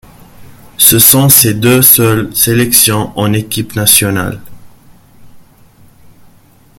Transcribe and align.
Ce 0.79 0.97
sont 0.97 1.29
ses 1.29 1.53
deux 1.53 1.83
seules 1.83 2.35
sélections 2.35 3.11
en 3.15 3.33
équipe 3.33 3.75
nationale. 3.75 4.41